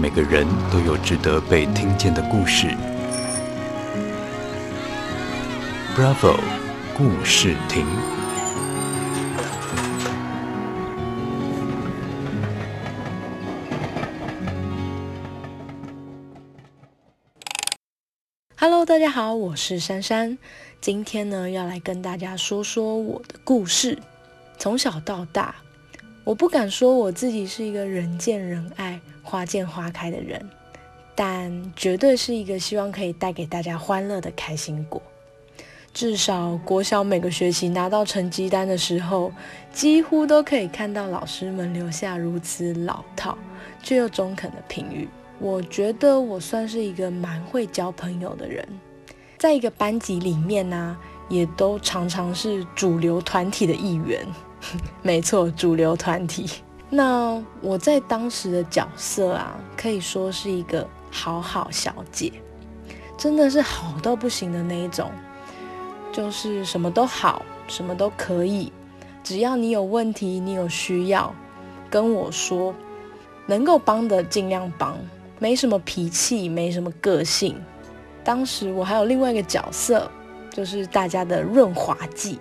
[0.00, 2.68] 每个人都有值得被听见的故事。
[5.96, 6.38] Bravo，
[6.96, 7.84] 故事亭。
[18.56, 20.38] Hello，大家好，我是珊珊。
[20.80, 23.98] 今天呢，要来跟大家说说我的故事。
[24.58, 25.56] 从小到大，
[26.28, 30.46] 我不敢说我自己是一个人见人爱、花见花开的人，
[31.14, 35.00] 但绝对是一个希望可以带给大家欢乐的开心果。
[35.94, 39.32] 至少国小每个学期拿到成绩单的时候，
[39.72, 43.38] 几乎都可以看到老师们留下如此老套
[43.82, 45.08] 却又中肯的评语。
[45.38, 48.68] 我觉得我算是一个蛮会交朋友的人。
[49.38, 50.94] 在一个班级里面呢、
[51.30, 54.26] 也都常常是主流团体的一员。
[55.02, 56.48] 没错，主流团体。
[56.90, 62.32] 那我在当时的角色啊，可以说是一个好好小姐，
[63.16, 65.10] 真的是好到不行的那一种，
[66.12, 68.72] 就是什么都好，什么都可以，
[69.22, 71.34] 只要你有问题，你有需要，
[71.90, 72.74] 跟我说，
[73.46, 74.96] 能够帮的尽量帮，
[75.38, 77.54] 没什么脾气，没什么个性。
[78.24, 80.10] 当时我还有另外一个角色，
[80.50, 82.38] 就是大家的润滑剂，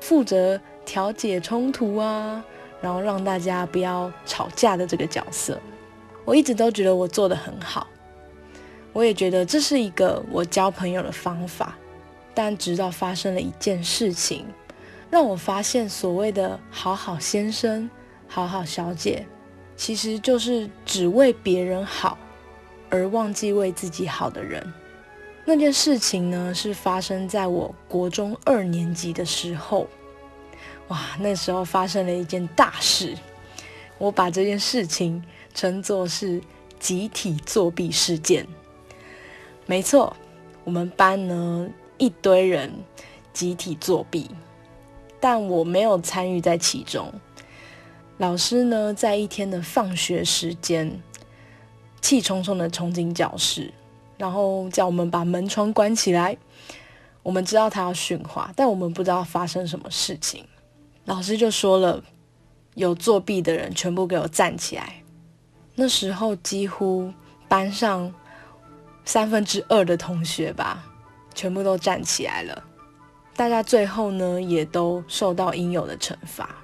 [0.00, 2.42] 负责调解冲突啊，
[2.80, 5.60] 然后让大家不要吵架的这个角色。
[6.24, 7.86] 我一直都觉得我做得很好，
[8.92, 11.76] 我也觉得这是一个我交朋友的方法。
[12.32, 14.46] 但直到发生了一件事情，
[15.10, 17.88] 让我发现所谓的好好先生、
[18.28, 19.26] 好好小姐，
[19.74, 22.18] 其实就是只为别人好
[22.90, 24.62] 而忘记为自己好的人。
[25.46, 29.86] 那件事情呢，是发生在我国中二年级的时候。
[30.88, 33.16] 哇，那时候发生了一件大事，
[33.98, 35.22] 我把这件事情
[35.54, 36.40] 称作是
[36.78, 38.46] 集体作弊事件。
[39.66, 40.16] 没错，
[40.64, 42.72] 我们班呢，一堆人
[43.32, 44.30] 集体作弊，
[45.18, 47.12] 但我没有参与在其中。
[48.18, 51.02] 老师呢，在一天的放学时间，
[52.00, 53.72] 气冲冲的冲进教室。
[54.18, 56.38] 然后叫我们把门窗关起来。
[57.22, 60.46] 我们知道他要训话，但我们不知道发生什么事情。
[61.06, 62.02] 老师就说了
[62.74, 65.02] ：“有作弊的人全部给我站起来。”
[65.76, 67.12] 那时候几乎
[67.48, 68.12] 班上
[69.04, 70.84] 三分之二的同学吧，
[71.32, 72.64] 全部都站起来了。
[73.36, 76.56] 大家最后呢，也都受到应有的惩罚。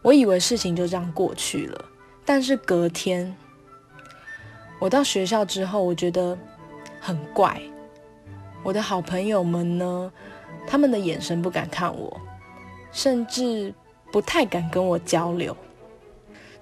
[0.00, 1.84] 我以为事情就这样过去了，
[2.24, 3.36] 但是隔天。
[4.78, 6.38] 我到学校之后，我觉得
[7.00, 7.60] 很怪。
[8.62, 10.10] 我的好朋友们呢，
[10.66, 12.20] 他们的眼神不敢看我，
[12.98, 13.72] 甚至
[14.10, 15.56] 不太敢跟我交流。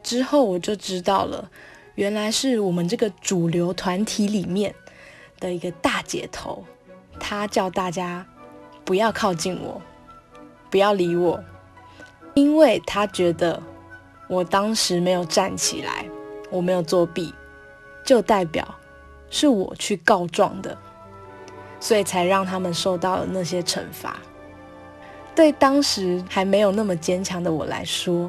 [0.03, 1.51] 之后我就知道了，
[1.95, 4.75] 原来是我们这个主流团体里面
[5.41, 6.63] 的一个大姐头，
[7.19, 8.27] 她叫大家
[8.85, 9.81] 不要靠近我，
[10.71, 11.43] 不要理我，
[12.35, 13.63] 因为她觉得
[14.29, 16.07] 我当时没有站起来，
[16.51, 17.33] 我没有作弊。
[18.05, 18.75] 就代表
[19.31, 20.77] 是我去告状的，
[21.81, 24.21] 所以才让他们受到了那些惩罚。
[25.37, 28.29] 对当时还没有那么坚强的我来说，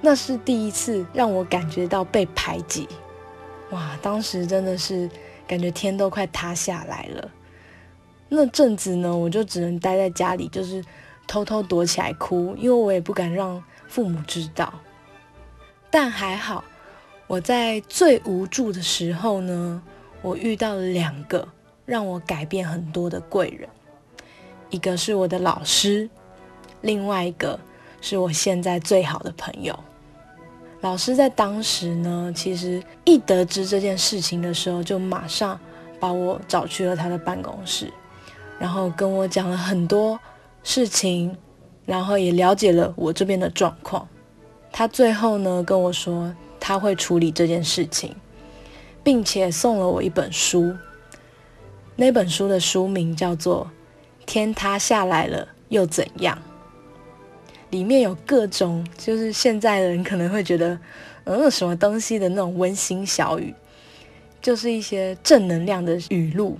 [0.00, 2.88] 那是第一次让我感觉到被排挤。
[3.70, 5.08] 哇，当时真的是
[5.46, 7.30] 感觉天都快塌下来了。
[8.30, 10.82] 那阵子呢，我就只能待在家里，就是
[11.26, 14.72] 偷偷躲起来哭，因为我也不敢让父母知道。
[15.90, 16.64] 但还好。
[17.26, 19.82] 我在最无助的时候呢，
[20.22, 21.46] 我遇到了两个
[21.84, 23.68] 让我改变很多的贵人，
[24.70, 26.08] 一个是我的老师，
[26.82, 27.58] 另外一个
[28.00, 29.78] 是我现在最好的朋友。
[30.80, 35.58] 老师在当时呢，其实一得知这件事情的时候，就马上
[35.98, 37.92] 把我找去了他的办公室，
[38.58, 40.18] 然后跟我讲了很多
[40.62, 41.36] 事情，
[41.84, 44.06] 然后也了解了我这边的状况。
[44.70, 48.14] 他最后呢跟我说，他会处理这件事情，
[49.02, 50.76] 并且送了我一本书。
[51.96, 53.64] 那本书的书名叫做
[54.28, 56.36] 《天塌下来了又怎样》，
[57.70, 60.78] 里面有各种就是现在的人可能会觉得，
[61.24, 63.54] 嗯，什么东西的那种温馨小语，
[64.42, 66.58] 就是一些正能量的语录。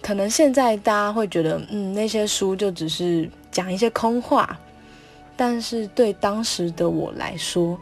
[0.00, 4.58] 可能现在大家会觉得，嗯，那些书就只是讲一些空话，
[5.36, 7.78] 但是对当时的我来说，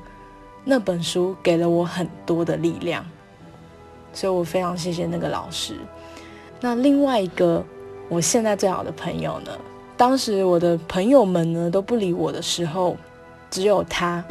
[0.65, 3.09] 那本书给了我很多的力量，
[4.13, 5.77] 所以我非常谢谢那个老师。
[6.61, 7.65] 那另外一个
[8.09, 9.51] 我现在最好的朋友呢，
[9.97, 12.97] 当时我的朋友们呢都不理我的时候，
[13.51, 14.25] 只有他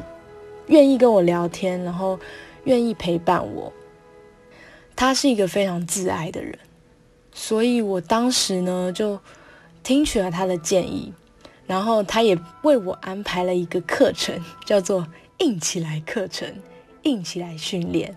[0.68, 2.20] 愿意跟我聊天，然后
[2.66, 3.72] 愿意陪伴我。
[4.96, 6.60] 他是一个非常自爱的人，
[7.34, 9.20] 所以我当时呢就
[9.82, 11.12] 听取了他的建议，
[11.66, 15.08] 然后他也为我安排了一个课程，叫做
[15.40, 16.54] “硬起来课程”，
[17.04, 18.16] 硬起来训练。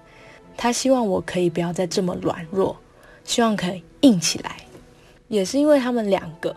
[0.56, 2.76] 他希望我可以不要再这么软弱，
[3.24, 4.56] 希望可以硬起来。
[5.28, 6.54] 也是因为他们两个，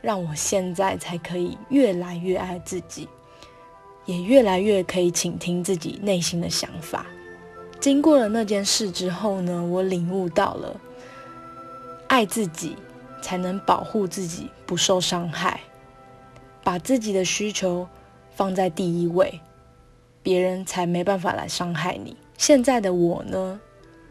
[0.00, 3.08] 让我现在才可以越来越爱自己，
[4.06, 7.06] 也越来越可以倾听自己内心的想法。
[7.80, 10.80] 经过了那件事之后呢，我领悟到了，
[12.08, 12.76] 爱自己
[13.22, 15.60] 才能保护自己不受伤害，
[16.64, 17.86] 把自己的需求
[18.34, 19.40] 放在第一位，
[20.22, 22.16] 别人才没办法来伤害你。
[22.36, 23.60] 现在的我呢，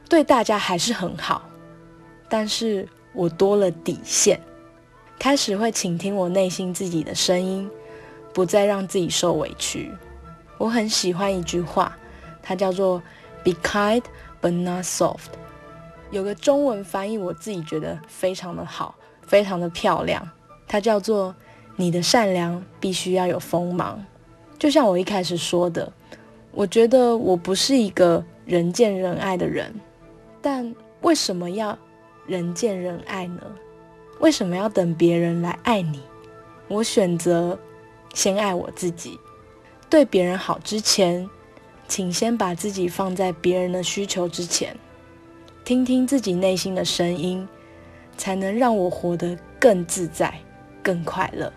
[0.08, 1.42] 对大家还是很好，
[2.30, 4.40] 但是我多了底线，
[5.20, 7.70] 开始会倾听我内心自己的声音，
[8.32, 9.92] 不再让自己受委屈。
[10.58, 11.98] 我很喜欢一句话，
[12.42, 13.02] 它叫做。
[13.44, 14.04] Be kind,
[14.42, 15.30] but not soft。
[16.12, 18.94] 有个中文翻译，我自己觉得非常的好，
[19.26, 20.30] 非常的漂亮。
[20.68, 21.34] 它叫做
[21.78, 24.04] “你的善良必须要有锋芒”。
[24.60, 25.90] 就像我一开始说的，
[26.52, 29.74] 我觉得我不是一个人见人爱的人，
[30.42, 31.78] 但为什么要
[32.28, 33.42] 人见人爱呢？
[34.20, 36.02] 为什么要等别人来爱你？
[36.68, 37.58] 我选择
[38.14, 39.18] 先爱我自己，
[39.90, 41.28] 对别人好之前。
[41.88, 44.78] 请先把自己放在别人的需求之前，
[45.64, 47.48] 听听自己内心的声音，
[48.18, 50.38] 才能让我活得更自在、
[50.84, 51.54] 更快乐。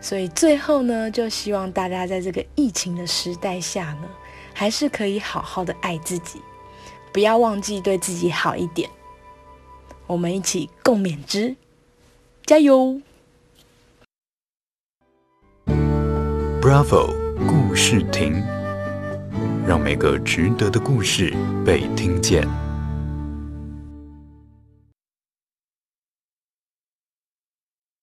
[0.00, 4.08] 所以最后呢，就希望大家在这个疫情的时代下呢，
[4.54, 6.40] 还是可以好好的爱自己，
[7.12, 8.88] 不要忘记对自己好一点。
[10.06, 11.56] 我们一起共勉之，
[12.44, 13.00] 加油
[16.60, 17.12] ！Bravo，
[17.46, 18.42] 故事亭。
[19.66, 22.65] 让每个值得的故事被听见。